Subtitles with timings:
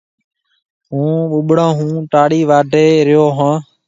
[0.89, 1.17] هُون
[1.47, 3.55] ٻُٻڙون هون ٽاݪِي واڍهيَ ريو هون۔